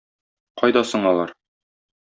Кайда 0.61 0.83
соң 0.93 1.07
алар? 1.11 1.37